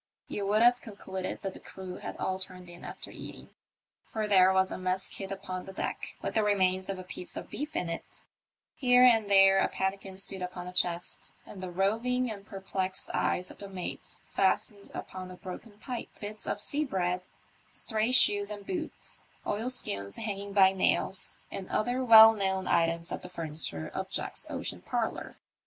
You 0.27 0.47
would 0.47 0.63
have 0.63 0.81
concluded 0.81 1.43
that 1.43 1.53
the 1.53 1.59
crew 1.59 1.97
had 1.97 2.17
all 2.17 2.39
turned 2.39 2.69
in 2.71 2.83
after 2.83 3.11
eating; 3.11 3.51
for 4.07 4.25
there 4.27 4.51
was 4.51 4.71
a 4.71 4.77
mess 4.79 5.07
kid 5.07 5.31
upon 5.31 5.65
the 5.65 5.73
deck 5.73 6.17
with 6.23 6.33
the 6.33 6.41
remains 6.43 6.89
of 6.89 6.97
a 6.97 7.03
piece 7.03 7.37
of 7.37 7.51
beef 7.51 7.75
in 7.75 7.87
it; 7.87 8.23
here 8.75 9.03
and 9.03 9.29
there 9.29 9.59
a 9.59 9.67
pannikin 9.67 10.17
stood 10.17 10.41
upon 10.41 10.65
a 10.65 10.73
chest, 10.73 11.33
and 11.45 11.61
the 11.61 11.69
roving 11.69 12.31
and 12.31 12.47
perplexed 12.47 13.11
eyes 13.13 13.51
of 13.51 13.59
the 13.59 13.69
mate 13.69 14.15
fastened 14.23 14.89
upon 14.95 15.29
a 15.29 15.35
broken 15.37 15.77
pipe, 15.77 16.09
bits 16.19 16.47
of 16.47 16.59
sea 16.59 16.83
bread, 16.83 17.27
stray 17.71 18.11
shoes 18.11 18.49
and 18.49 18.65
boots, 18.65 19.25
oilskins 19.45 20.15
hanging 20.15 20.51
by 20.51 20.71
nails, 20.73 21.41
and 21.51 21.69
other 21.69 22.03
well 22.03 22.33
known 22.33 22.65
items 22.65 23.11
of 23.11 23.21
the 23.21 23.29
furniture 23.29 23.91
of 23.93 24.09
Jack's 24.09 24.47
ocean 24.49 24.81
parlour. 24.81 25.37